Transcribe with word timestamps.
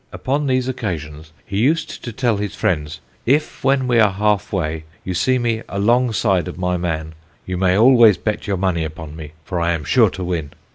Upon 0.11 0.47
these 0.47 0.67
occasions 0.67 1.31
he 1.45 1.57
used 1.59 2.03
to 2.03 2.11
tell 2.11 2.37
his 2.37 2.55
friends, 2.55 3.01
'If, 3.27 3.63
when 3.63 3.87
we 3.87 3.99
are 3.99 4.09
half 4.09 4.51
way, 4.51 4.85
you 5.03 5.13
see 5.13 5.37
me 5.37 5.61
alongside 5.69 6.47
of 6.47 6.57
my 6.57 6.75
man, 6.75 7.13
you 7.45 7.55
may 7.55 7.77
always 7.77 8.17
bet 8.17 8.47
your 8.47 8.57
money 8.57 8.83
upon 8.83 9.15
me, 9.15 9.33
for 9.45 9.59
I 9.59 9.73
am 9.73 9.83
sure 9.83 10.09
to 10.09 10.23
win.' 10.23 10.53